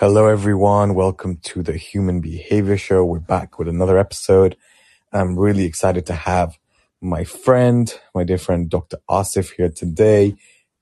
[0.00, 0.94] Hello, everyone.
[0.94, 3.04] Welcome to the Human Behavior Show.
[3.04, 4.56] We're back with another episode.
[5.12, 6.56] I'm really excited to have
[7.00, 8.98] my friend, my dear friend, Dr.
[9.10, 10.36] Asif here today.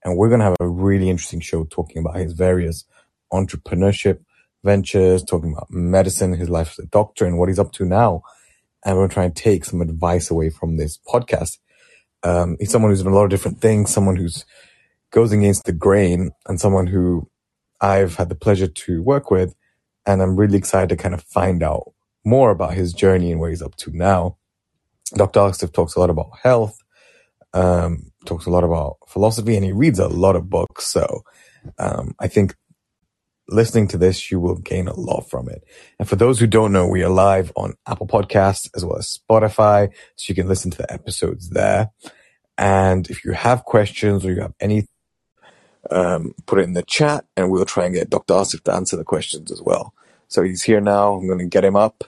[0.04, 2.84] And we're going to have a really interesting show talking about his various
[3.32, 4.18] entrepreneurship
[4.62, 8.20] ventures, talking about medicine, his life as a doctor, and what he's up to now.
[8.84, 11.56] And we're going to try and take some advice away from this podcast.
[12.22, 14.44] Um, he's someone who's done a lot of different things, someone who's
[15.10, 17.30] goes against the grain, and someone who
[17.80, 19.54] I've had the pleasure to work with.
[20.06, 21.92] And I'm really excited to kind of find out
[22.24, 24.36] more about his journey and where he's up to now.
[25.14, 25.40] Dr.
[25.40, 26.78] Asif talks a lot about health,
[27.52, 30.86] um, talks a lot about philosophy, and he reads a lot of books.
[30.86, 31.22] So
[31.78, 32.54] um, I think
[33.48, 35.62] listening to this, you will gain a lot from it.
[35.98, 39.18] And for those who don't know, we are live on Apple Podcasts as well as
[39.18, 41.90] Spotify, so you can listen to the episodes there.
[42.58, 44.86] And if you have questions or you have any
[45.90, 48.34] um, put it in the chat and we'll try and get Dr.
[48.34, 49.94] Asif to answer the questions as well.
[50.28, 51.14] So he's here now.
[51.14, 52.04] I'm going to get him up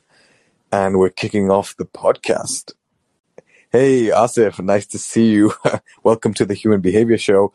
[0.73, 2.73] and we're kicking off the podcast.
[3.71, 5.53] Hey, Asif, nice to see you.
[6.03, 7.53] Welcome to the Human Behavior Show.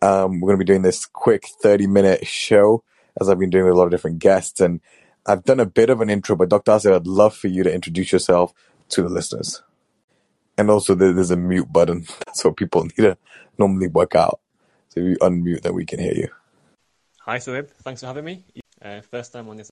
[0.00, 2.82] Um, we're going to be doing this quick 30 minute show
[3.20, 4.60] as I've been doing with a lot of different guests.
[4.60, 4.80] And
[5.26, 6.72] I've done a bit of an intro, but Dr.
[6.72, 8.52] Asif, I'd love for you to introduce yourself
[8.90, 9.62] to the listeners.
[10.58, 12.06] And also, there's a mute button.
[12.34, 13.18] So people need to
[13.58, 14.40] normally work out.
[14.92, 16.28] So if you unmute, then we can hear you.
[17.20, 17.68] Hi, Suhaib.
[17.82, 18.44] Thanks for having me.
[18.82, 19.70] Uh, first time on this.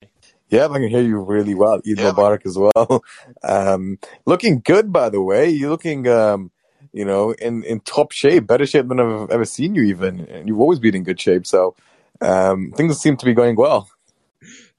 [0.49, 1.75] Yeah, I can hear you really well.
[1.75, 2.11] Eid yeah.
[2.11, 3.03] Mubarak as well.
[3.43, 5.49] Um, looking good, by the way.
[5.49, 6.49] You're looking, um,
[6.91, 10.21] you know, in, in top shape, better shape than I've ever seen you even.
[10.21, 11.45] And you've always been in good shape.
[11.45, 11.75] So
[12.21, 13.89] um, things seem to be going well.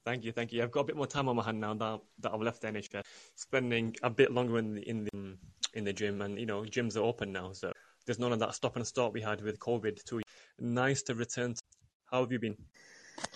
[0.03, 0.61] Thank you, thank you.
[0.61, 2.67] I've got a bit more time on my hand now that, that I've left the
[2.67, 3.03] NHS,
[3.35, 5.37] spending a bit longer in the, in the
[5.73, 7.71] in the gym, and you know, gyms are open now, so
[8.05, 10.03] there's none of that stop and start we had with COVID.
[10.03, 10.22] Too
[10.63, 11.53] nice to return.
[11.53, 11.61] To...
[12.11, 12.57] How have you been?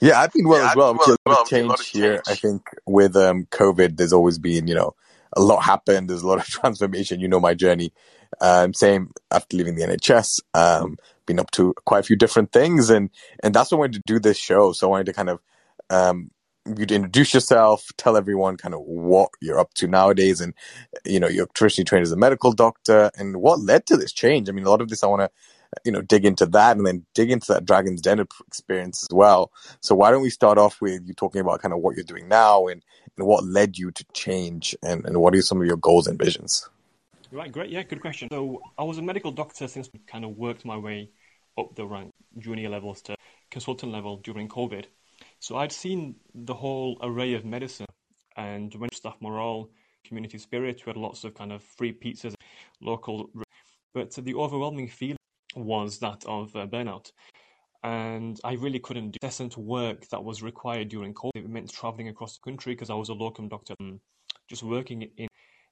[0.01, 0.95] Yeah, I've been well yeah, as well.
[0.95, 1.45] Well, well.
[1.45, 2.21] Change, change here.
[2.27, 4.95] I think with um, COVID, there's always been you know
[5.35, 6.09] a lot happened.
[6.09, 7.19] There's a lot of transformation.
[7.19, 7.93] You know my journey.
[8.41, 10.39] Um, same after leaving the NHS.
[10.53, 13.09] Um, been up to quite a few different things, and
[13.43, 14.71] and that's what I wanted to do this show.
[14.71, 15.39] So I wanted to kind of
[15.89, 16.31] um,
[16.65, 20.53] you'd introduce yourself, tell everyone kind of what you're up to nowadays, and
[21.05, 24.49] you know you're traditionally trained as a medical doctor, and what led to this change.
[24.49, 25.29] I mean, a lot of this I want to
[25.85, 29.51] you know dig into that, and then dig into that Dragon's Den experience as well.
[29.81, 32.27] So why don't we start off with you talking about kind of what you're doing
[32.27, 32.83] now, and
[33.17, 36.19] and what led you to change, and and what are some of your goals and
[36.19, 36.69] visions?
[37.31, 38.29] Right, great, yeah, good question.
[38.31, 41.11] So I was a medical doctor since I kind of worked my way
[41.57, 43.15] up the rank, junior levels to
[43.51, 44.85] consultant level during COVID.
[45.39, 47.87] So I'd seen the whole array of medicine
[48.37, 49.69] and when staff morale,
[50.05, 52.35] community spirit, we had lots of kind of free pizzas,
[52.81, 53.29] local,
[53.93, 55.16] but the overwhelming feeling
[55.57, 57.11] was that of uh, burnout.
[57.83, 61.31] And I really couldn't do incessant work that was required during COVID.
[61.35, 63.99] It meant traveling across the country because I was a locum doctor, um,
[64.49, 65.27] just working in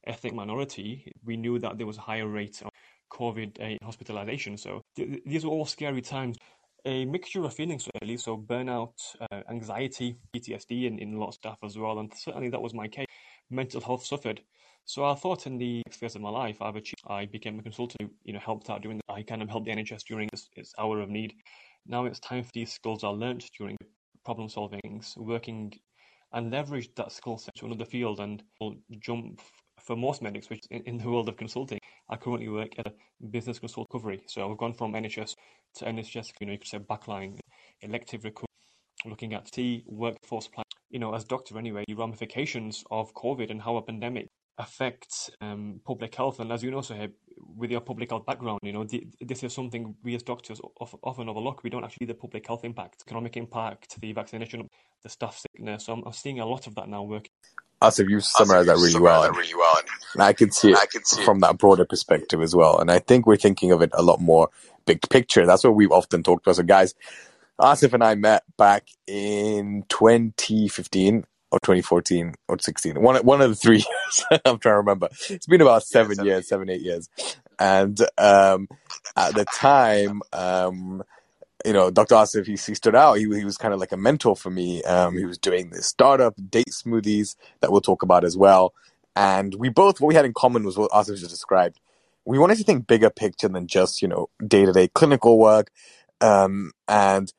[0.05, 1.11] ethnic minority.
[1.23, 2.69] We knew that there was a higher rate of
[3.11, 4.57] COVID uh, hospitalization.
[4.57, 6.37] So th- these were all scary times
[6.85, 8.17] a mixture of feelings really.
[8.17, 8.93] So burnout,
[9.31, 11.99] uh, anxiety, PTSD, and in a lot of stuff as well.
[11.99, 13.07] And certainly that was my case.
[13.49, 14.41] Mental health suffered.
[14.87, 17.01] So I thought in the next phase of my life, I've achieved.
[17.07, 19.01] I became a consultant who, you know, helped out doing.
[19.09, 21.33] I kind of helped the NHS during this, its hour of need.
[21.87, 23.77] Now it's time for these skills I learned during
[24.23, 25.73] problem solving, working,
[26.33, 28.43] and leverage that skill set to another field and
[28.99, 29.41] jump
[29.81, 31.79] for most medics, which in, in the world of consulting,
[32.09, 32.93] I currently work at a
[33.31, 34.21] business consult recovery.
[34.27, 35.33] So I've gone from NHS
[35.77, 37.39] to NHS, you know, you could say backline,
[37.81, 38.45] elective recovery,
[39.05, 40.65] looking at T, workforce plan.
[40.91, 45.81] You know, as doctor anyway, the ramifications of COVID and how a pandemic affects um,
[45.85, 46.39] public health.
[46.39, 47.07] And as you know, so
[47.55, 48.85] with your public health background, you know,
[49.21, 51.63] this is something we as doctors often overlook.
[51.63, 54.69] We don't actually see the public health impact, economic impact, the vaccination,
[55.03, 55.85] the staff sickness.
[55.85, 57.31] So I'm, I'm seeing a lot of that now working.
[57.81, 59.29] Asif, you summarized that really well.
[59.31, 59.75] Really well.
[60.13, 62.79] And I can see it I can see from that broader perspective as well.
[62.79, 64.49] And I think we're thinking of it a lot more
[64.85, 65.45] big picture.
[65.45, 66.55] That's what we've often talked about.
[66.55, 66.95] So, guys,
[67.59, 71.25] Asif and I met back in 2015
[71.55, 73.01] or 2014 or 16.
[73.01, 73.77] One, one of the three
[74.31, 74.41] years.
[74.45, 75.09] I'm trying to remember.
[75.29, 77.09] It's been about seven, yeah, seven years, seven, eight years.
[77.57, 78.67] And um,
[79.15, 81.03] at the time, um,
[81.65, 82.15] you know, Dr.
[82.15, 83.15] Asif, he, he stood out.
[83.15, 84.83] He, he was kind of like a mentor for me.
[84.83, 88.73] Um, he was doing this startup, date smoothies that we'll talk about as well.
[89.15, 91.79] And we both, what we had in common was what Asif just described
[92.25, 95.71] we wanted to think bigger picture than just you know day to day clinical work.
[96.21, 97.31] Um, and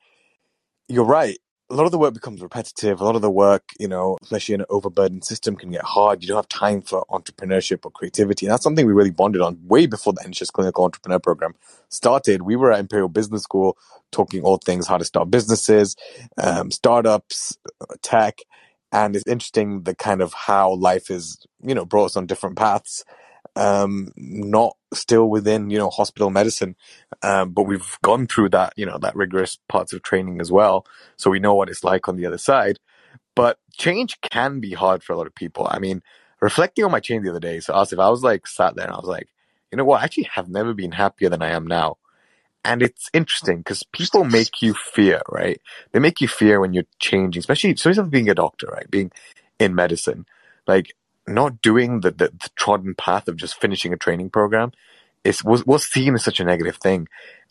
[0.87, 1.37] you're right.
[1.69, 3.01] A lot of the work becomes repetitive.
[3.01, 6.21] A lot of the work, you know, especially in an overburdened system, can get hard.
[6.21, 8.45] You don't have time for entrepreneurship or creativity.
[8.45, 11.55] And that's something we really bonded on way before the NHS Clinical Entrepreneur Program
[11.89, 12.43] started.
[12.43, 13.77] We were at Imperial Business School
[14.11, 15.97] talking all things how to start businesses,
[16.37, 17.57] um, startups,
[18.01, 18.39] tech.
[18.93, 22.55] And it's interesting the kind of how life is, you know, brought us on different
[22.55, 23.03] paths
[23.57, 26.75] um, not still within you know hospital medicine,
[27.23, 30.85] um, but we've gone through that you know that rigorous parts of training as well,
[31.17, 32.79] so we know what it's like on the other side.
[33.35, 35.67] But change can be hard for a lot of people.
[35.69, 36.01] I mean,
[36.39, 38.93] reflecting on my change the other day, so if I was like sat there and
[38.93, 39.27] I was like,
[39.71, 41.97] you know what, I actually have never been happier than I am now.
[42.63, 45.61] And it's interesting because people make you fear, right?
[45.91, 48.89] They make you fear when you're changing, especially, especially being a doctor, right?
[48.89, 49.11] Being
[49.57, 50.25] in medicine.
[50.67, 50.93] Like,
[51.27, 54.71] not doing the, the, the, trodden path of just finishing a training program
[55.23, 57.07] is was, was seen as such a negative thing.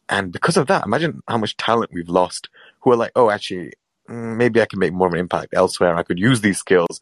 [0.09, 2.49] And because of that, imagine how much talent we've lost
[2.81, 3.73] who are like, oh, actually,
[4.09, 5.95] mm, maybe I can make more of an impact elsewhere.
[5.95, 7.01] I could use these skills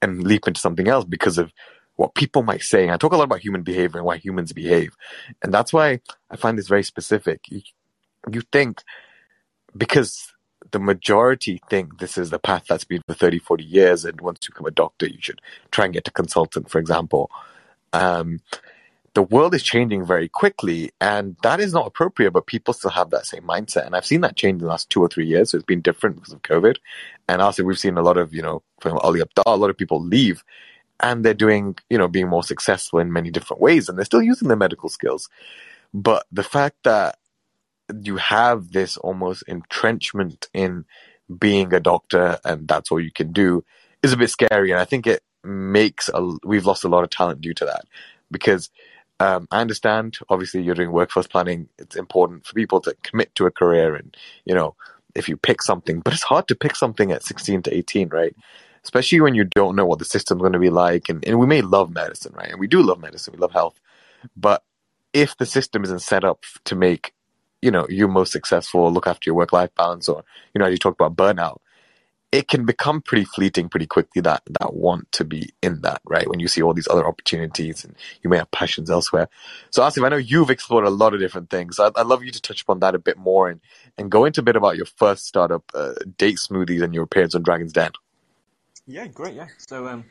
[0.00, 1.52] and leap into something else because of
[1.96, 2.84] what people might say.
[2.84, 4.96] And I talk a lot about human behavior and why humans behave.
[5.42, 6.00] And that's why
[6.30, 7.40] I find this very specific.
[7.48, 7.60] You,
[8.30, 8.82] you think
[9.76, 10.32] because
[10.70, 14.04] the majority think this is the path that's been for 30, 40 years.
[14.04, 17.30] And once you become a doctor, you should try and get to consultant, for example.
[17.92, 18.40] Um,
[19.14, 23.10] the world is changing very quickly and that is not appropriate, but people still have
[23.10, 23.86] that same mindset.
[23.86, 25.50] And I've seen that change in the last two or three years.
[25.50, 26.76] So it's been different because of COVID.
[27.28, 29.76] And also we've seen a lot of, you know, from Ali Abdaal, a lot of
[29.76, 30.44] people leave
[31.00, 34.22] and they're doing, you know, being more successful in many different ways and they're still
[34.22, 35.28] using their medical skills.
[35.92, 37.18] But the fact that
[38.02, 40.84] you have this almost entrenchment in
[41.38, 43.64] being a doctor and that's all you can do
[44.02, 44.70] is a bit scary.
[44.70, 47.84] And I think it makes a, we've lost a lot of talent due to that
[48.30, 48.70] because
[49.20, 51.68] um, I understand obviously you're doing workforce planning.
[51.78, 54.74] It's important for people to commit to a career and, you know,
[55.14, 58.36] if you pick something, but it's hard to pick something at 16 to 18, right?
[58.84, 61.08] Especially when you don't know what the system's going to be like.
[61.08, 62.50] And, and we may love medicine, right?
[62.50, 63.32] And we do love medicine.
[63.32, 63.80] We love health.
[64.36, 64.62] But
[65.12, 67.12] if the system isn't set up to make
[67.62, 70.24] you know you're most successful, look after your work life balance, or
[70.54, 71.58] you know as you talk about burnout,
[72.30, 74.20] it can become pretty fleeting pretty quickly.
[74.22, 77.84] That that want to be in that right when you see all these other opportunities
[77.84, 79.28] and you may have passions elsewhere.
[79.70, 81.80] So Asif, I know you've explored a lot of different things.
[81.80, 83.60] I'd, I'd love you to touch upon that a bit more and
[83.96, 87.34] and go into a bit about your first startup, uh, Date Smoothies, and your appearance
[87.34, 87.92] on Dragon's Den.
[88.86, 89.34] Yeah, great.
[89.34, 89.48] Yeah.
[89.58, 90.04] So um,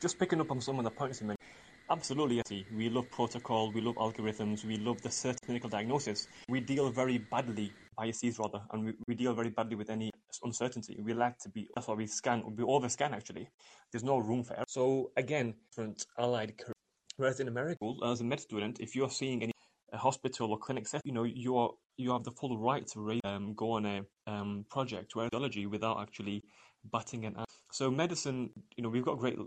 [0.00, 1.46] just picking up on some of the points you mentioned.
[1.90, 2.40] Absolutely.
[2.72, 6.28] We love protocol, we love algorithms, we love the certain clinical diagnosis.
[6.48, 10.12] We deal very badly, ICs rather, and we, we deal very badly with any
[10.44, 10.96] uncertainty.
[11.02, 13.48] We like to be, that's why we scan, we overscan actually.
[13.90, 14.66] There's no room for error.
[14.68, 16.74] So again, different allied careers.
[17.16, 19.52] Whereas in America, as a med student, if you're seeing any
[19.92, 23.52] a hospital or clinic set, you know, you're you have the full right to um,
[23.54, 25.28] go on a um, project where
[25.68, 26.40] without actually
[26.84, 27.49] batting an eye.
[27.72, 29.38] So medicine, you know, we've got great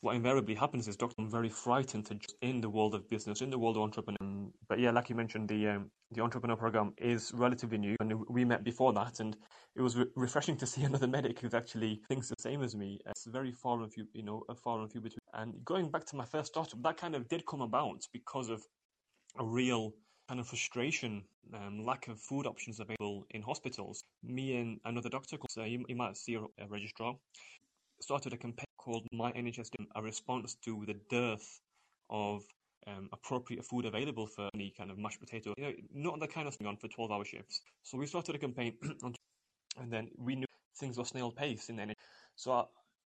[0.00, 3.50] what invariably happens is doctors are very frightened to in the world of business, in
[3.50, 4.48] the world of entrepreneur.
[4.68, 8.44] But yeah, like you mentioned, the um, the entrepreneur program is relatively new, and we
[8.44, 9.36] met before that, and
[9.76, 13.00] it was re- refreshing to see another medic who actually thinks the same as me.
[13.06, 15.18] It's very far and few, you know, a far and few between.
[15.34, 18.62] And going back to my first startup, that kind of did come about because of
[19.38, 19.92] a real
[20.28, 21.22] kind of frustration,
[21.54, 24.04] um, lack of food options available in hospitals.
[24.22, 27.14] Me and another doctor, uh, you, you might see a, a registrar,
[28.00, 31.60] started a campaign called My NHS, a response to the dearth
[32.10, 32.42] of
[32.86, 36.46] um, appropriate food available for any kind of mashed potato, you know, not the kind
[36.46, 37.62] of thing on for 12 hour shifts.
[37.82, 38.74] So we started a campaign,
[39.80, 40.46] and then we knew
[40.78, 41.94] things were snail pace in the NHS.
[42.36, 42.64] So uh,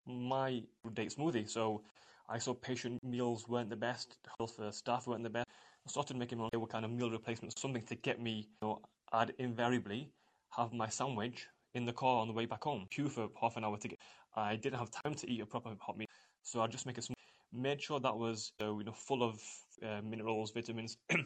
[0.07, 0.63] my
[0.95, 1.49] date smoothie.
[1.49, 1.83] So
[2.29, 5.47] I saw patient meals weren't the best, health for staff weren't the best.
[5.87, 8.81] I started making my own kind of meal replacements, something to get me, you know,
[9.13, 10.11] I'd invariably
[10.57, 13.65] have my sandwich in the car on the way back home, queue for half an
[13.65, 13.99] hour to get.
[14.35, 16.09] I didn't have time to eat a proper hot meal,
[16.43, 17.17] so I'd just make a small.
[17.53, 19.41] Made sure that was uh, you know full of
[19.83, 21.25] uh, minerals, vitamins, the,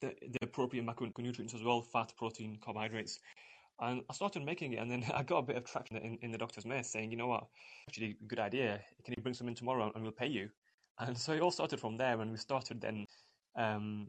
[0.00, 3.20] the appropriate macronutrients as well, fat, protein, carbohydrates.
[3.80, 6.32] And I started making it, and then I got a bit of traction in, in
[6.32, 7.46] the doctor's mess saying, you know what,
[7.88, 8.80] actually, good idea.
[9.04, 10.48] Can you bring some in tomorrow and we'll pay you?
[10.98, 13.06] And so it all started from there, and we started then
[13.56, 14.08] um,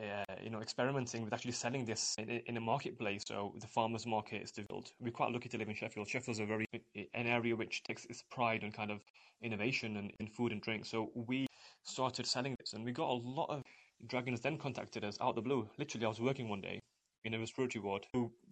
[0.00, 3.22] uh, you know, experimenting with actually selling this in, in, a marketplace.
[3.26, 4.92] So the farmers market is developed.
[4.98, 6.08] We're quite lucky to live in Sheffield.
[6.08, 9.00] Sheffield's a very an area which takes its pride in kind of
[9.42, 10.86] innovation and in food and drink.
[10.86, 11.46] So we
[11.82, 13.62] started selling this, and we got a lot of
[14.06, 14.40] dragons.
[14.40, 15.68] Then contacted us out of the blue.
[15.78, 16.80] Literally, I was working one day
[17.24, 18.06] in a respiratory ward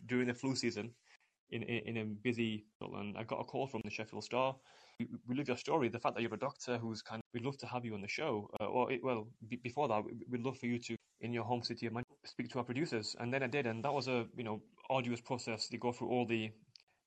[0.07, 0.91] during the flu season
[1.51, 4.55] in in, in a busy, and I got a call from the Sheffield Star
[4.99, 5.89] we love your story.
[5.89, 8.01] The fact that you're a doctor who's kind of, we'd love to have you on
[8.01, 8.51] the show.
[8.61, 11.63] Uh, or, it, well, b- before that, we'd love for you to, in your home
[11.63, 13.15] city of Manchester, speak to our producers.
[13.21, 15.69] And then I did, and that was a, you know, arduous process.
[15.69, 16.51] They go through all the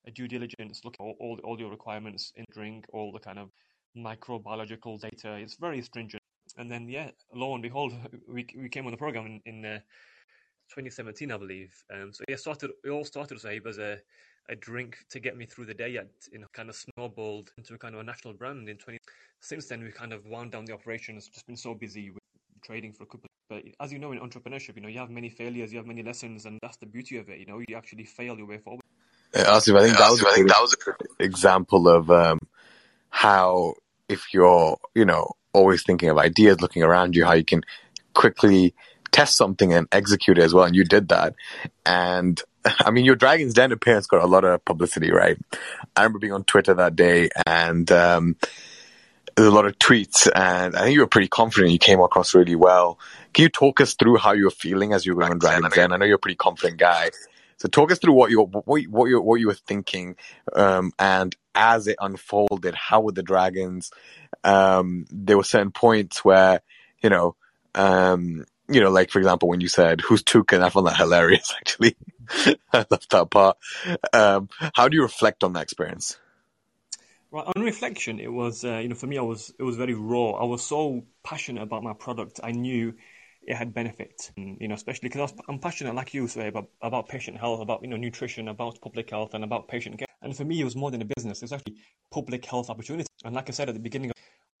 [0.06, 3.38] a due diligence, look at all, all, all your requirements in drink, all the kind
[3.38, 3.50] of
[3.96, 5.34] microbiological data.
[5.36, 6.22] It's very stringent.
[6.58, 7.92] And then, yeah, lo and behold,
[8.28, 9.78] we we came on the program in, in uh,
[10.70, 11.72] 2017, I believe.
[11.92, 13.98] Um, so yeah, started it all started Suhaib as a
[14.48, 15.96] a drink to get me through the day.
[15.96, 18.98] At you know, kind of snowballed into a kind of a national brand in 20.
[19.40, 21.28] Since then, we kind of wound down the operations.
[21.28, 22.20] Just been so busy with
[22.62, 23.26] trading for a couple.
[23.48, 26.02] But as you know, in entrepreneurship, you know, you have many failures, you have many
[26.02, 27.38] lessons, and that's the beauty of it.
[27.38, 28.82] You know, you actually fail your way forward.
[29.34, 32.38] Uh, Asif, I think that was, I think that was a good example of um,
[33.10, 33.74] how
[34.08, 37.62] if you're, you know, always thinking of ideas, looking around you, how you can
[38.14, 38.74] quickly
[39.10, 40.64] test something and execute it as well.
[40.64, 41.34] And you did that.
[41.84, 42.40] And
[42.80, 45.38] I mean, your Dragon's Den appearance got a lot of publicity, right?
[45.96, 48.36] I remember being on Twitter that day and, um,
[49.34, 52.00] there was a lot of tweets and I think you were pretty confident you came
[52.00, 52.98] across really well.
[53.32, 55.74] Can you talk us through how you were feeling as you were going on Dragon's
[55.74, 55.92] Den?
[55.92, 57.10] I know you're a pretty confident guy.
[57.62, 60.16] So talk us through what you what what you what you were thinking,
[60.52, 63.92] um, and as it unfolded, how were the dragons?
[64.42, 66.60] Um, there were certain points where
[67.04, 67.36] you know,
[67.76, 71.54] um, you know, like for example, when you said "Who's Touker," I found that hilarious.
[71.56, 71.94] Actually,
[72.72, 73.56] I love that part.
[74.12, 76.16] Um, how do you reflect on that experience?
[77.30, 79.94] Well, on reflection, it was uh, you know for me, I was it was very
[79.94, 80.32] raw.
[80.32, 82.40] I was so passionate about my product.
[82.42, 82.94] I knew
[83.46, 84.30] it had benefit.
[84.36, 87.88] You know, especially because I'm passionate like you, say, about, about patient health, about you
[87.88, 90.06] know nutrition, about public health, and about patient care.
[90.20, 91.42] And for me, it was more than a business.
[91.42, 91.76] It's actually
[92.10, 93.08] public health opportunity.
[93.24, 94.12] And like I said at the beginning,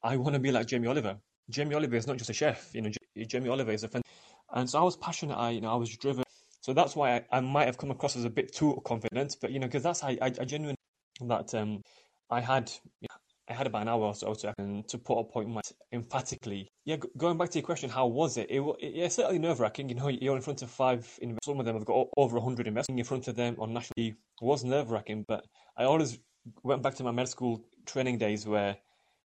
[0.02, 1.18] I want to be like Jamie Oliver.
[1.50, 2.74] Jamie Oliver is not just a chef.
[2.74, 2.90] You know,
[3.26, 4.04] Jamie Oliver is a friend.
[4.52, 5.34] And so I was passionate.
[5.34, 6.24] I you know I was driven.
[6.62, 9.36] So that's why I, I might have come across as a bit too confident.
[9.40, 10.76] But you know, because that's how I, I, I genuinely
[11.20, 11.82] that um
[12.30, 13.16] I had you know,
[13.50, 15.50] I had about an hour or so to, to put a point
[15.92, 16.68] emphatically.
[16.84, 18.46] Yeah, going back to your question, how was it?
[18.48, 19.88] It, it yeah, certainly nerve wracking.
[19.88, 21.18] You know, you're in front of five.
[21.44, 23.94] Some of them have got over hundred investors in front of them on national.
[23.96, 25.44] It was nerve wracking, but
[25.76, 26.18] I always
[26.62, 28.76] went back to my med school training days where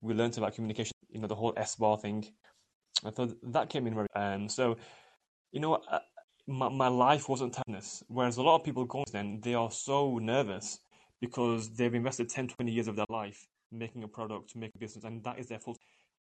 [0.00, 0.92] we learned about communication.
[1.10, 2.24] You know, the whole SBAR thing.
[3.04, 4.06] I thought that came in very.
[4.14, 4.76] And so,
[5.52, 5.98] you know, uh,
[6.46, 8.02] my my life wasn't tennis.
[8.08, 10.80] Whereas a lot of people go then, they are so nervous
[11.20, 15.04] because they've invested 10, 20 years of their life making a product, making a business,
[15.04, 15.76] and that is their full.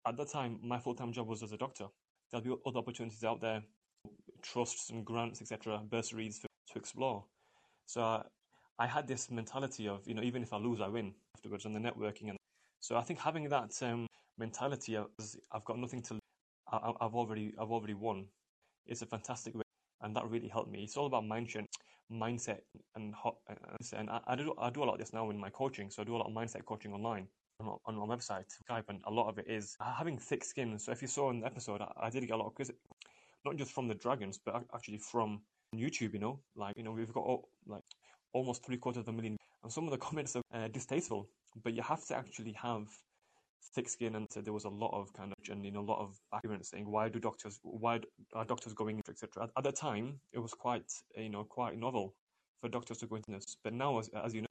[0.07, 1.85] At that time, my full time job was as a doctor.
[2.31, 3.63] There'll be other opportunities out there,
[4.41, 7.23] trusts and grants, etc., bursaries for, to explore.
[7.85, 8.23] So uh,
[8.79, 11.75] I had this mentality of, you know, even if I lose, I win afterwards, and
[11.75, 12.29] the networking.
[12.29, 12.37] And
[12.79, 14.07] so I think having that um,
[14.37, 15.07] mentality of
[15.51, 16.19] I've got nothing to,
[16.71, 18.25] I, have already, I've already won.
[18.85, 19.63] It's a fantastic way,
[20.01, 20.83] and that really helped me.
[20.83, 21.65] It's all about mindset
[22.11, 22.59] mindset
[22.95, 23.13] and
[23.93, 25.89] and I, I, do I do a lot of this now in my coaching.
[25.89, 27.27] So I do a lot of mindset coaching online
[27.59, 30.79] on, on my website, Skype, and a lot of it is having thick skin.
[30.79, 32.79] So if you saw in the episode, I, I did get a lot of criticism,
[33.45, 35.41] not just from the dragons, but actually from
[35.75, 36.13] YouTube.
[36.13, 37.83] You know, like you know we've got like
[38.33, 41.29] almost three quarters of a million, and some of the comments are uh, distasteful.
[41.63, 42.87] But you have to actually have
[43.73, 45.99] thick skin and there was a lot of kind of and you know a lot
[45.99, 47.99] of arguments saying why do doctors why
[48.33, 51.77] are doctors going into etc at, at the time it was quite you know quite
[51.77, 52.13] novel
[52.61, 53.57] for doctors to go into this.
[53.63, 54.47] But now as, as you know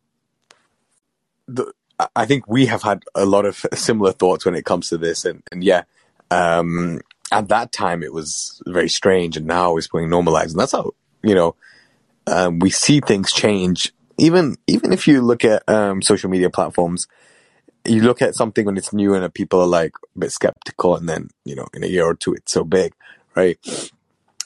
[1.48, 1.72] the,
[2.14, 5.24] I think we have had a lot of similar thoughts when it comes to this.
[5.24, 5.84] And, and yeah
[6.30, 7.00] um,
[7.32, 9.36] at that time it was very strange.
[9.36, 10.52] And now it's being normalized.
[10.52, 11.56] And that's how you know
[12.26, 13.92] um, we see things change.
[14.18, 17.06] Even even if you look at um, social media platforms
[17.88, 21.08] you look at something when it's new and people are like a bit skeptical and
[21.08, 22.92] then you know in a year or two it's so big
[23.36, 23.58] right?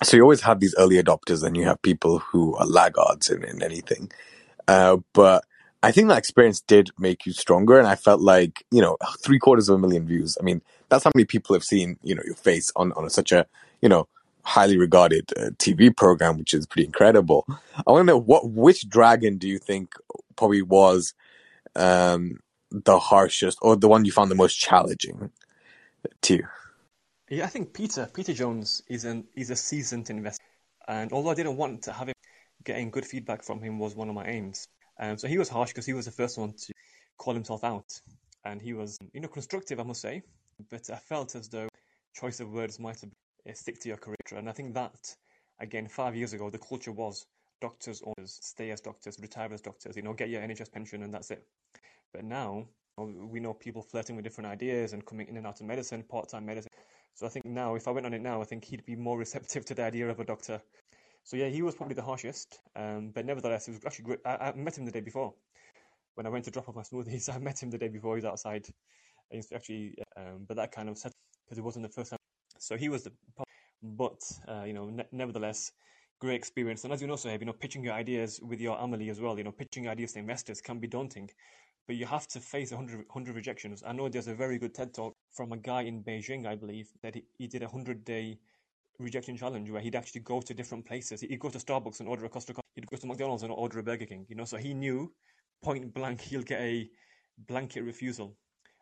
[0.03, 3.45] So you always have these early adopters and you have people who are laggards in,
[3.45, 4.11] in anything.
[4.69, 5.45] Uh, but
[5.83, 9.39] i think that experience did make you stronger and i felt like you know three
[9.39, 10.37] quarters of a million views.
[10.39, 13.33] I mean that's how many people have seen you know your face on, on such
[13.33, 13.47] a
[13.81, 14.07] you know
[14.43, 17.47] highly regarded uh, tv program which is pretty incredible.
[17.87, 19.95] I want to know what which dragon do you think
[20.37, 21.15] probably was
[21.75, 25.31] um the harshest or the one you found the most challenging
[26.23, 26.43] to?
[27.29, 30.45] Yeah, I think Peter Peter Jones is an is a seasoned investor,
[30.89, 32.15] and although I didn't want to have him
[32.65, 34.67] getting good feedback from him was one of my aims.
[34.99, 36.73] Um, so he was harsh because he was the first one to
[37.19, 38.01] call himself out,
[38.45, 40.23] and he was you know constructive, I must say.
[40.71, 41.69] But I felt as though
[42.15, 45.15] choice of words might have been, uh, stick to your career, and I think that
[45.61, 47.27] again five years ago the culture was
[47.61, 51.15] doctors owners stay as doctors, retire as doctors, you know, get your NHS pension and
[51.15, 51.47] that's it.
[52.13, 52.67] But now
[52.99, 56.45] we know people flirting with different ideas and coming in and out of medicine, part-time
[56.47, 56.71] medicine.
[57.15, 59.19] So I think now, if I went on it now, I think he'd be more
[59.25, 60.61] receptive to the idea of a doctor.
[61.25, 64.21] So yeah, he was probably the harshest, um, but nevertheless, it was actually great.
[64.25, 65.35] I, I, met him the day before
[66.15, 67.29] when I went to drop off my smoothies.
[67.35, 68.17] I met him the day before.
[68.17, 68.67] He's outside.
[69.31, 71.13] He's actually, um, but that kind of set
[71.45, 72.19] because it wasn't the first time.
[72.59, 73.13] So he was the,
[73.83, 75.73] but uh, you know, ne- nevertheless,
[76.21, 76.85] great experience.
[76.85, 79.37] And as you know, Suhaib, you know, pitching your ideas with your Amali as well,
[79.37, 81.31] you know, pitching ideas to investors can be daunting,
[81.91, 83.83] but you have to face 100, 100 rejections.
[83.85, 86.89] I know there's a very good TED talk from a guy in Beijing, I believe,
[87.03, 88.39] that he, he did a 100 day
[89.01, 91.23] rejection challenge where he'd actually go to different places.
[91.23, 92.63] He'd go to Starbucks and order a Costa Cola.
[92.77, 95.13] He'd go to McDonald's and order a Burger King, you know, so he knew
[95.65, 96.89] point blank he'll get a
[97.49, 98.37] blanket refusal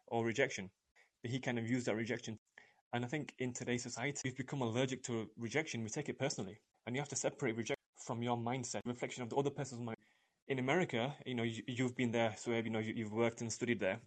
[0.09, 0.69] or rejection.
[1.23, 2.39] But he kind of used that rejection.
[2.93, 5.83] And I think in today's society, we've become allergic to rejection.
[5.83, 6.61] We take it personally.
[6.87, 9.98] And you have to separate rejection from your mindset, reflection of the other person's mind.
[10.49, 13.53] In America, you know, you, have been there, so you know, you, you've worked and
[13.53, 13.99] studied there.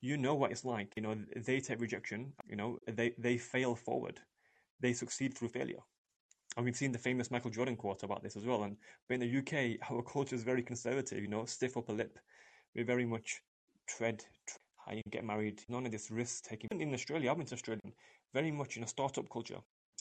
[0.00, 0.92] You know what it's like.
[0.96, 2.32] You know, they take rejection.
[2.48, 4.20] You know, they they fail forward.
[4.80, 5.82] They succeed through failure.
[6.56, 8.64] And we've seen the famous Michael Jordan quote about this as well.
[8.64, 8.76] And
[9.08, 11.20] but in the UK, our culture is very conservative.
[11.20, 12.18] You know, stiff upper lip.
[12.74, 13.40] We very much
[13.86, 14.58] tread, tread
[14.88, 15.62] how you get married.
[15.68, 16.68] None of this risk taking.
[16.80, 17.82] In Australia, I've been to Australia,
[18.32, 19.58] very much in a startup culture.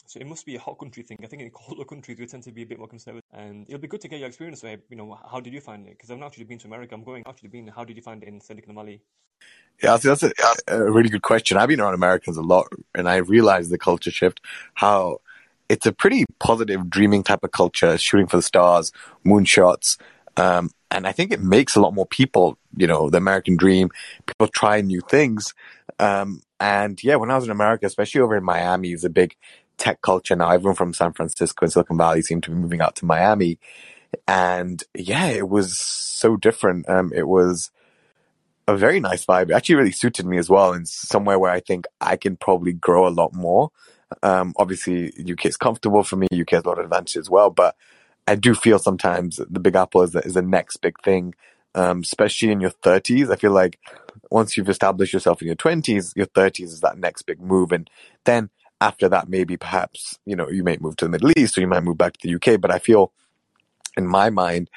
[0.07, 1.17] So it must be a hot country thing.
[1.21, 3.23] I think in colder countries we tend to be a bit more conservative.
[3.33, 5.85] And it'll be good to get your experience where, you know, how did you find
[5.85, 5.91] it?
[5.91, 6.95] Because I've not actually been to America.
[6.95, 7.67] I'm going actually been.
[7.67, 9.01] How did you find it in Silicon Valley?
[9.83, 10.31] Yeah, that's a,
[10.67, 11.57] a really good question.
[11.57, 14.41] I've been around Americans a lot and I realized the culture shift,
[14.73, 15.19] how
[15.69, 18.91] it's a pretty positive dreaming type of culture, shooting for the stars,
[19.25, 19.99] moonshots.
[20.37, 23.89] Um, and I think it makes a lot more people, you know, the American dream,
[24.25, 25.53] people try new things.
[25.99, 29.35] Um, and yeah, when I was in America, especially over in Miami, is a big
[29.77, 30.51] tech culture now.
[30.51, 33.60] Everyone from San Francisco and Silicon Valley seemed to be moving out to Miami.
[34.27, 36.89] And yeah, it was so different.
[36.89, 37.72] Um, it was
[38.67, 39.50] a very nice vibe.
[39.50, 42.74] It actually really suited me as well and somewhere where I think I can probably
[42.74, 43.72] grow a lot more.
[44.24, 46.27] Um, obviously UK is comfortable for me.
[46.31, 47.75] UK has a lot of advantages as well, but
[48.27, 51.34] I do feel sometimes the Big Apple is the, is the next big thing.
[51.75, 53.31] Um, especially in your 30s.
[53.31, 53.77] I feel like
[54.31, 57.72] once you've established yourself in your 20s, your 30s is that next big move.
[57.72, 57.88] And
[58.25, 58.50] then
[58.81, 61.67] after that, maybe perhaps, you know, you may move to the Middle East or you
[61.67, 62.62] might move back to the UK.
[62.62, 63.12] But I feel
[63.98, 64.69] in my mind,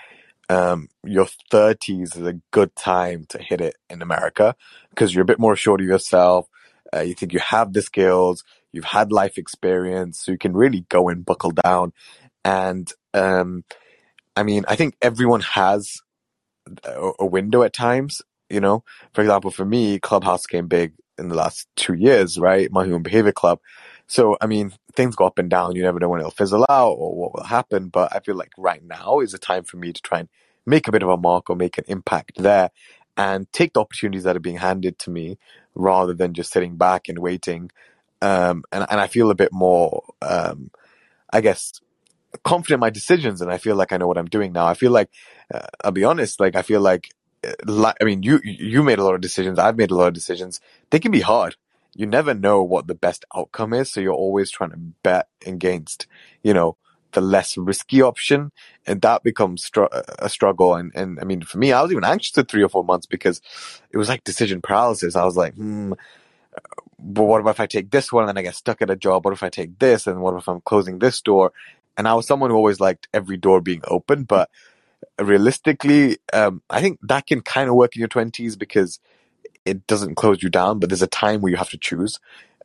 [0.49, 4.57] um, your 30s is a good time to hit it in America
[4.91, 6.49] because you're a bit more assured of yourself.
[6.95, 8.43] Uh, you think you have the skills,
[8.73, 11.93] you've had life experience, so you can really go and buckle down.
[12.45, 13.65] And, um,
[14.37, 16.01] I mean, I think everyone has
[16.85, 21.29] a, a window at times, you know, for example, for me, Clubhouse came big in
[21.29, 22.71] the last two years, right?
[22.73, 23.61] My Human Behavior Club.
[24.11, 25.77] So, I mean, things go up and down.
[25.77, 27.91] You never know when it'll fizzle out or what will happen.
[27.91, 30.29] But I feel like right now is a time for me to try and
[30.67, 32.71] make a bit of a mark or make an impact there
[33.17, 35.39] and take the opportunities that are being handed to me
[35.77, 37.71] rather than just sitting back and waiting.
[38.21, 40.73] Um, and, and I feel a bit more, um,
[41.33, 41.81] I guess,
[42.43, 44.67] confident in my decisions and I feel like I know what I'm doing now.
[44.67, 45.11] I feel like,
[45.55, 47.11] uh, I'll be honest, like I feel like,
[47.47, 49.61] uh, I mean, you, you made a lot of decisions.
[49.61, 50.61] I've made a lot of decisions.
[50.91, 51.55] They can be hard
[51.95, 53.93] you never know what the best outcome is.
[53.93, 56.07] So you're always trying to bet against,
[56.43, 56.77] you know,
[57.13, 58.53] the less risky option.
[58.87, 60.75] And that becomes str- a struggle.
[60.75, 63.07] And, and I mean, for me, I was even anxious for three or four months
[63.07, 63.41] because
[63.91, 65.17] it was like decision paralysis.
[65.17, 65.93] I was like, hmm,
[66.99, 69.25] but what if I take this one and then I get stuck at a job?
[69.25, 70.07] What if I take this?
[70.07, 71.53] And what if I'm closing this door?
[71.97, 74.49] And I was someone who always liked every door being open, but
[75.19, 79.01] realistically, um, I think that can kind of work in your twenties because
[79.65, 82.19] it doesn't close you down, but there's a time where you have to choose,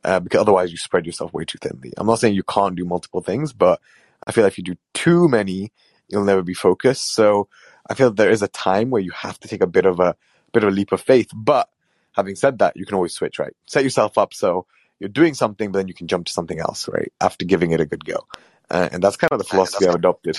[0.04, 1.92] uh, because otherwise you spread yourself way too thinly.
[1.96, 3.80] I'm not saying you can't do multiple things, but
[4.26, 5.72] I feel like if you do too many,
[6.08, 7.14] you'll never be focused.
[7.14, 7.48] So
[7.88, 10.16] I feel there is a time where you have to take a bit of a
[10.52, 11.30] bit of a leap of faith.
[11.34, 11.68] But
[12.12, 13.52] having said that, you can always switch, right?
[13.66, 14.66] Set yourself up so
[14.98, 17.12] you're doing something, but then you can jump to something else, right?
[17.20, 18.26] After giving it a good go.
[18.70, 20.38] Uh, and that's kind of the philosophy I've adopted.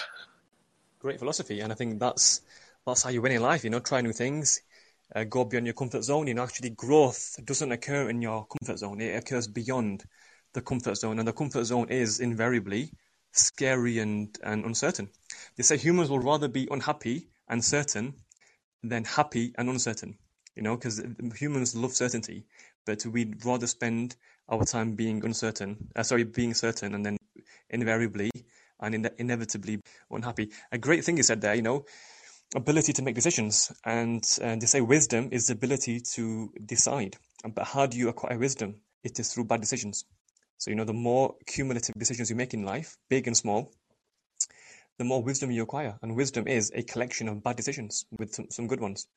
[0.99, 2.41] Great philosophy, and I think that's
[2.85, 3.63] that's how you win in life.
[3.63, 4.61] You know, try new things,
[5.15, 6.27] uh, go beyond your comfort zone.
[6.27, 10.03] You know, actually, growth doesn't occur in your comfort zone; it occurs beyond
[10.53, 12.91] the comfort zone, and the comfort zone is invariably
[13.31, 15.09] scary and, and uncertain.
[15.55, 18.15] They say humans will rather be unhappy and certain
[18.83, 20.17] than happy and uncertain.
[20.55, 21.03] You know, because
[21.35, 22.45] humans love certainty,
[22.85, 24.15] but we'd rather spend
[24.49, 25.77] our time being uncertain.
[25.95, 27.17] Uh, sorry, being certain, and then
[27.69, 28.31] invariably
[28.79, 30.51] and in- inevitably unhappy.
[30.71, 31.53] A great thing you said there.
[31.53, 31.85] You know
[32.55, 33.71] ability to make decisions.
[33.85, 37.17] And they say wisdom is the ability to decide.
[37.43, 38.75] But how do you acquire wisdom?
[39.03, 40.05] It is through bad decisions.
[40.57, 43.71] So, you know, the more cumulative decisions you make in life, big and small,
[44.97, 45.99] the more wisdom you acquire.
[46.01, 49.07] And wisdom is a collection of bad decisions with some, some good ones.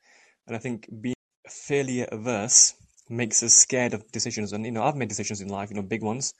[0.47, 1.15] And I think being
[1.49, 2.75] failure averse
[3.09, 4.53] makes us scared of decisions.
[4.53, 6.35] And, you know, I've made decisions in life, you know, big ones,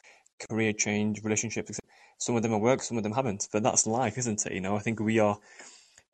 [0.49, 1.81] career change, relationships.
[2.19, 3.49] Some of them have worked, some of them haven't.
[3.51, 4.53] But that's life, isn't it?
[4.53, 5.39] You know, I think we are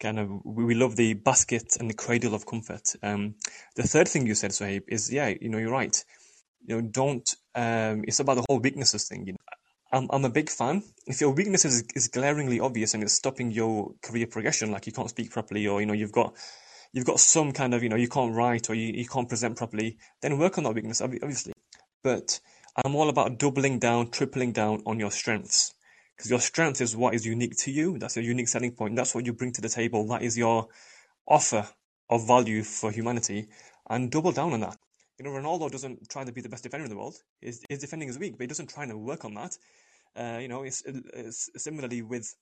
[0.01, 2.95] kind of we love the basket and the cradle of comfort.
[3.03, 3.35] Um,
[3.75, 6.05] the third thing you said, Suhaib, is yeah, you know, you're right.
[6.67, 7.29] You know, don't.
[7.55, 9.27] Um, it's about the whole weaknesses thing.
[9.27, 9.39] You know,
[9.93, 10.83] I'm I'm a big fan.
[11.07, 14.93] If your weakness is, is glaringly obvious and it's stopping your career progression, like you
[14.93, 16.35] can't speak properly, or you know you've got
[16.93, 19.57] you've got some kind of you know you can't write or you, you can't present
[19.57, 21.53] properly, then work on that weakness, obviously.
[22.03, 22.41] But
[22.85, 25.73] I'm all about doubling down, tripling down on your strengths
[26.17, 27.99] because your strength is what is unique to you.
[27.99, 28.97] That's your unique selling point.
[28.97, 30.07] That's what you bring to the table.
[30.09, 30.69] That is your
[31.27, 31.69] offer
[32.09, 33.49] of value for humanity,
[33.91, 34.77] and double down on that.
[35.19, 37.17] You know, Ronaldo doesn't try to be the best defender in the world.
[37.41, 39.57] His, his defending is weak, but he doesn't try to work on that.
[40.15, 42.35] Uh, you know, it's, it's, similarly with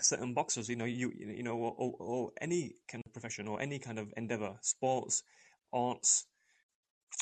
[0.00, 0.68] certain boxers.
[0.68, 4.12] You know, you you know, or, or, any kind of profession or any kind of
[4.16, 5.22] endeavor, sports,
[5.72, 6.26] arts,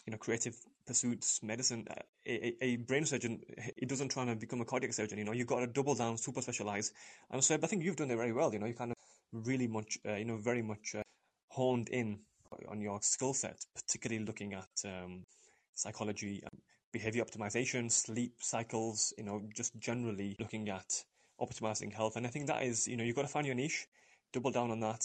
[0.06, 1.86] you know, creative pursuits, medicine.
[1.90, 3.40] Uh, a, a brain surgeon,
[3.76, 5.18] he doesn't try to become a cardiac surgeon.
[5.18, 6.92] You know, you've got to double down, super specialize.
[7.30, 8.52] And so, I think you've done it very well.
[8.52, 8.96] You know, you kind of
[9.32, 11.02] really much, uh, you know, very much uh,
[11.50, 12.18] honed in
[12.68, 15.24] on your skill set, particularly looking at um,
[15.74, 16.58] psychology, um,
[16.92, 21.04] behavior optimization, sleep cycles, you know, just generally looking at
[21.40, 22.16] optimizing health.
[22.16, 23.86] And I think that is, you know, you've got to find your niche,
[24.32, 25.04] double down on that,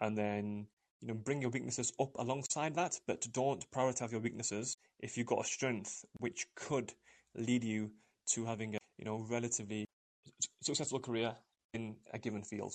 [0.00, 0.66] and then,
[1.00, 5.26] you know, bring your weaknesses up alongside that, but don't prioritize your weaknesses if you've
[5.26, 6.92] got a strength which could
[7.36, 7.90] lead you
[8.26, 9.84] to having a, you know, relatively
[10.62, 11.36] successful career
[11.74, 12.74] in a given field.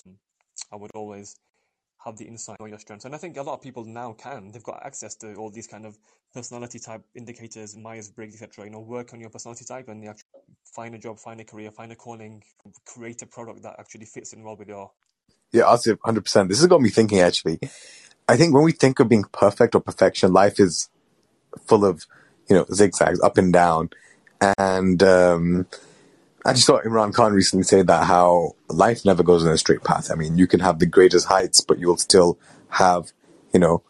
[0.72, 1.34] I would always
[2.04, 3.04] have the insight on your strengths.
[3.04, 4.52] And I think a lot of people now can.
[4.52, 5.98] They've got access to all these kind of
[6.32, 8.64] personality type indicators, Myers Briggs, etc.
[8.64, 10.28] You know, work on your personality type and actually
[10.72, 12.44] find a job, find a career, find a calling,
[12.86, 14.92] create a product that actually fits in well with your.
[15.50, 16.48] Yeah, Asif, 100%.
[16.48, 17.58] This has got me thinking actually.
[18.28, 20.88] I think when we think of being perfect or perfection, life is
[21.66, 22.06] full of,
[22.48, 23.90] you know, zigzags up and down.
[24.58, 25.66] And, um,
[26.44, 29.84] I just saw Imran Khan recently say that how life never goes in a straight
[29.84, 30.10] path.
[30.10, 32.38] I mean, you can have the greatest heights, but you'll still
[32.70, 33.12] have,
[33.52, 33.82] you know,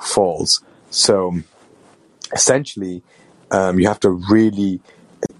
[0.00, 0.62] falls.
[0.90, 1.40] So
[2.32, 3.02] essentially,
[3.50, 4.80] um, you have to really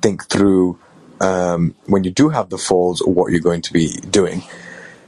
[0.02, 0.78] think through
[1.20, 4.42] um, when you do have the falls what you're going to be doing.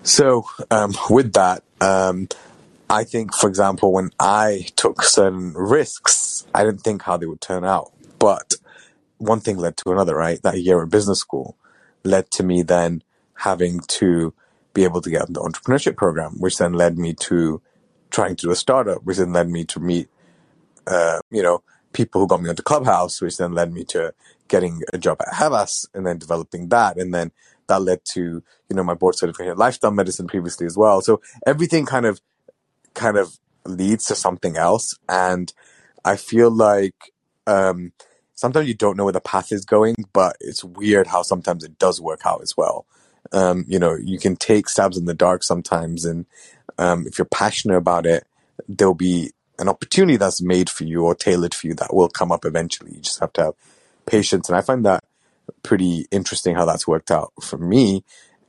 [0.05, 2.29] So um, with that, um,
[2.91, 7.41] I think, for example, when I took certain risks, I didn't think how they would
[7.41, 8.55] turn out, but
[9.19, 10.43] one thing led to another, right?
[10.43, 11.57] That year at business school
[12.05, 13.03] led to me then
[13.35, 14.35] having to
[14.75, 17.63] be able to get the entrepreneurship program, which then led me to
[18.11, 20.09] trying to do a startup, which then led me to meet,
[20.87, 24.15] uh, you know, people who got me onto Clubhouse, which then led me to
[24.49, 26.99] getting a job at Havas and then developing that.
[26.99, 27.33] And then
[27.69, 28.23] that led to,
[28.69, 31.03] you know, my board certification in lifestyle medicine previously as well.
[31.03, 32.21] So everything kind of,
[32.99, 34.95] kind of leads to something else.
[35.09, 35.53] And
[36.05, 36.95] I feel like,
[37.47, 37.93] um,
[38.35, 41.79] sometimes you don't know where the path is going, but it's weird how sometimes it
[41.79, 42.87] does work out as well.
[43.33, 46.25] Um, you know, you can take stabs in the dark sometimes, and
[46.79, 48.25] um, if you're passionate about it,
[48.69, 52.31] there'll be an opportunity that's made for you or tailored for you that will come
[52.31, 52.93] up eventually.
[52.95, 53.55] You just have to have
[54.07, 55.03] patience, and I find that
[55.63, 58.05] pretty interesting how that's worked out for me.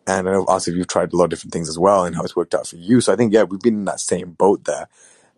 [0.09, 2.23] And I know also you've tried a lot of different things as well, and how
[2.23, 3.01] it's worked out for you.
[3.01, 4.89] So I think yeah, we've been in that same boat there.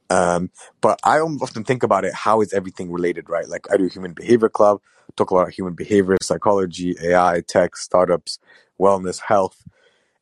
[0.10, 3.48] Um, but I often think about it, how is everything related, right?
[3.48, 4.82] Like I do Human Behavior Club,
[5.16, 8.40] talk a lot about human behavior, psychology, AI, tech, startups,
[8.80, 9.64] wellness, health,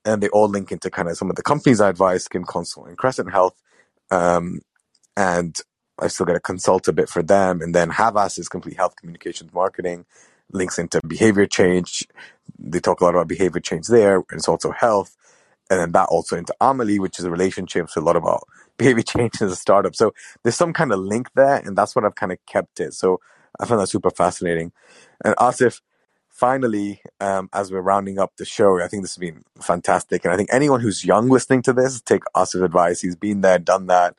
[0.06, 2.88] and they all link into kind of some of the companies I advise, Skin Consult
[2.88, 3.62] and Crescent Health.
[4.12, 4.62] Um,
[5.18, 5.60] and
[6.00, 7.62] I still get to consult a bit for them.
[7.62, 10.06] And then Havas is complete health communications marketing,
[10.52, 12.08] links into behavior change.
[12.58, 15.16] They talk a lot about behavior change there, and it's also health.
[15.70, 18.44] And then that also into Amelie, which is a relationship, so a lot about
[18.78, 19.96] behavior change as a startup.
[19.96, 22.94] So there's some kind of link there, and that's what I've kind of kept it.
[22.94, 23.20] So
[23.60, 24.72] I found that super fascinating.
[25.24, 25.82] And Asif,
[26.30, 30.26] finally, um, as we're rounding up the show, I think this has been fantastic.
[30.26, 33.02] And I think anyone who's young listening to this, take Asif's advice.
[33.02, 34.16] He's been there, done that,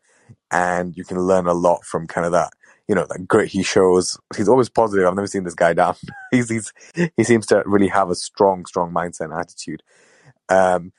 [0.51, 2.53] and you can learn a lot from kind of that.
[2.91, 4.19] You know, that grit he shows.
[4.37, 5.07] He's always positive.
[5.07, 5.95] I've never seen this guy down.
[6.33, 6.73] he's, he's
[7.17, 9.85] he seems to really have a strong, strong mindset and attitude.
[10.49, 10.93] Um,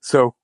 [0.00, 0.36] so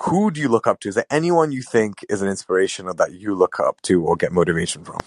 [0.00, 0.88] who do you look up to?
[0.88, 4.16] Is there anyone you think is an inspiration or that you look up to or
[4.16, 4.98] get motivation from?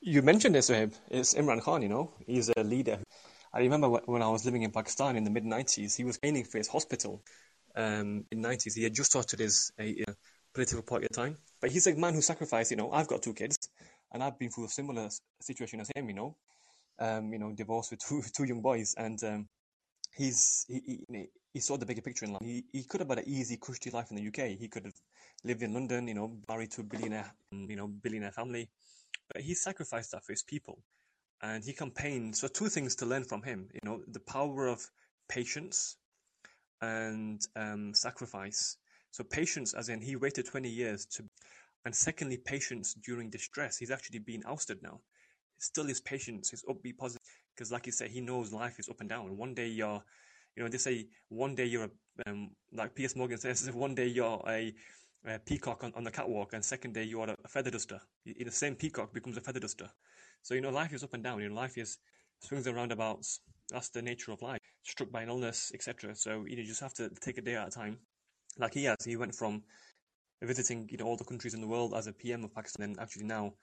[0.00, 0.94] You mentioned this, Suhaib.
[1.10, 2.12] It's Imran Khan, you know.
[2.26, 3.00] He's a leader.
[3.52, 6.44] I remember when I was living in Pakistan in the mid 90s, he was training
[6.44, 7.22] for his hospital
[7.74, 8.76] um, in 90s.
[8.76, 10.12] He had just started his uh,
[10.54, 11.36] political party at the time.
[11.60, 13.58] But he's a man who sacrificed, you know, I've got two kids
[14.12, 15.08] and I've been through a similar
[15.40, 16.36] situation as him, you know.
[16.98, 18.94] Um, you know, divorced with two, two young boys.
[18.98, 19.48] And um,
[20.14, 22.42] he's he, he, he saw the bigger picture in life.
[22.42, 24.58] He, he could have had an easy, cushy life in the UK.
[24.58, 24.94] He could have
[25.44, 28.68] lived in London, you know, married to a billionaire, you know, billionaire family.
[29.32, 30.82] But he sacrificed that for his people.
[31.42, 32.36] And he campaigned.
[32.36, 34.86] So two things to learn from him, you know, the power of
[35.28, 35.96] patience
[36.82, 38.76] and um, sacrifice.
[39.10, 41.24] So patience, as in he waited 20 years to,
[41.84, 43.76] and secondly, patience during distress.
[43.78, 45.00] He's actually been ousted now.
[45.58, 47.22] Still his patience, his upbeat positive,
[47.54, 49.36] because, like you said, he knows life is up and down.
[49.36, 50.02] One day you're,
[50.56, 51.90] you know, they say one day you're a,
[52.30, 54.74] um, like Piers Morgan says, one day you're a,
[55.26, 58.00] a peacock on, on the catwalk, and second day you are a feather duster.
[58.24, 59.90] In the same peacock becomes a feather duster.
[60.42, 61.40] So you know, life is up and down.
[61.40, 61.98] You know, life is
[62.40, 63.40] swings and roundabouts.
[63.70, 64.58] That's the nature of life.
[64.82, 66.14] Struck by an illness, etc.
[66.14, 67.98] So you know, you just have to take a day at a time.
[68.58, 69.62] Like he has, he went from
[70.42, 73.00] visiting you know all the countries in the world as a PM of Pakistan, and
[73.00, 73.54] actually now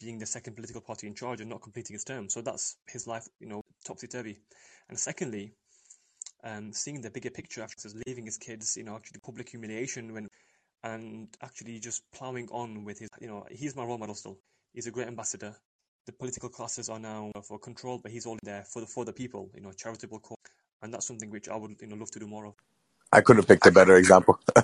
[0.00, 2.28] being the second political party in charge and not completing his term.
[2.28, 4.40] So that's his life, you know, topsy turvy.
[4.88, 5.54] And secondly,
[6.42, 10.28] um, seeing the bigger picture after leaving his kids, you know, actually public humiliation when,
[10.82, 14.38] and actually just plowing on with his, you know, he's my role model still.
[14.74, 15.54] He's a great ambassador.
[16.06, 19.12] The political classes are now for control, but he's all there for the for the
[19.12, 20.36] people, you know, charitable cause,
[20.82, 22.54] and that's something which I would, you know, love to do more of.
[23.14, 24.40] I couldn't have picked a better example.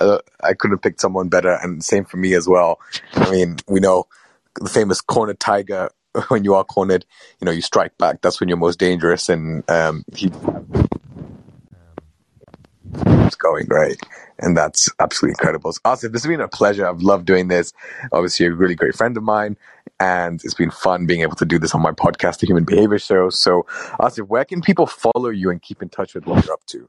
[0.00, 2.80] I couldn't have picked someone better, and same for me as well.
[3.14, 4.08] I mean, we know
[4.60, 5.90] the famous corner tiger.
[6.28, 7.04] When you are cornered,
[7.40, 8.20] you know you strike back.
[8.22, 10.28] That's when you're most dangerous, and um, he
[12.92, 13.96] was going right,
[14.38, 15.72] and that's absolutely incredible.
[15.72, 16.86] So, Asif, this has been a pleasure.
[16.86, 17.72] I've loved doing this.
[18.12, 19.56] Obviously, you're a really great friend of mine,
[19.98, 23.00] and it's been fun being able to do this on my podcast, The Human Behavior
[23.00, 23.30] Show.
[23.30, 23.66] So,
[23.98, 26.88] Asif, where can people follow you and keep in touch with what you're up to?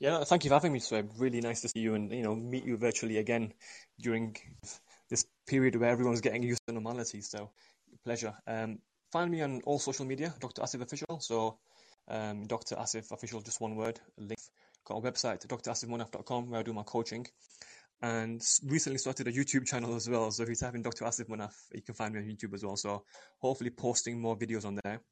[0.00, 1.10] Yeah, thank you for having me, Suhaib.
[1.18, 3.52] Really nice to see you and you know meet you virtually again
[4.00, 4.34] during
[5.10, 7.20] this period where everyone's getting used to normality.
[7.20, 7.50] So,
[8.02, 8.34] pleasure.
[8.46, 8.78] Um,
[9.12, 10.62] find me on all social media, Dr.
[10.62, 11.20] Asif Official.
[11.20, 11.58] So,
[12.08, 12.76] um, Dr.
[12.76, 14.00] Asif Official, just one word.
[14.16, 14.38] Link.
[14.86, 17.26] Got a website, drasifmunaf.com, where I do my coaching.
[18.00, 20.30] And recently started a YouTube channel as well.
[20.30, 21.04] So if you type in Dr.
[21.04, 22.76] Asif Munaf, you can find me on YouTube as well.
[22.76, 23.04] So
[23.38, 25.02] hopefully posting more videos on there.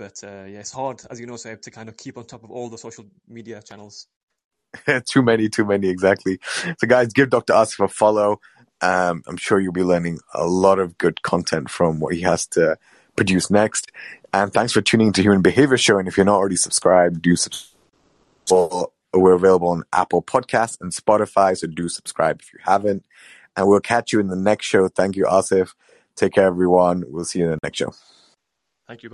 [0.00, 2.42] But uh, yeah, it's hard, as you know, Suhaib, to kind of keep on top
[2.42, 4.06] of all the social media channels.
[5.06, 6.38] too many, too many, exactly.
[6.78, 7.52] So guys, give Dr.
[7.52, 8.40] Asif a follow.
[8.80, 12.46] Um, I'm sure you'll be learning a lot of good content from what he has
[12.46, 12.78] to
[13.14, 13.92] produce next.
[14.32, 15.98] And thanks for tuning to Human Behavior Show.
[15.98, 17.68] And if you're not already subscribed, do subscribe.
[19.12, 23.04] We're available on Apple Podcasts and Spotify, so do subscribe if you haven't.
[23.54, 24.88] And we'll catch you in the next show.
[24.88, 25.74] Thank you, Asif.
[26.16, 27.04] Take care, everyone.
[27.06, 27.92] We'll see you in the next show.
[28.88, 29.10] Thank you.